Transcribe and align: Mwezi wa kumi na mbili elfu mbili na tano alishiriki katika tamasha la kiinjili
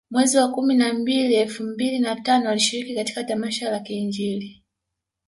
Mwezi 0.09 0.37
wa 0.37 0.47
kumi 0.51 0.75
na 0.75 0.93
mbili 0.93 1.35
elfu 1.35 1.63
mbili 1.63 1.99
na 1.99 2.21
tano 2.21 2.49
alishiriki 2.49 2.95
katika 2.95 3.23
tamasha 3.23 3.71
la 3.71 3.79
kiinjili 3.79 4.63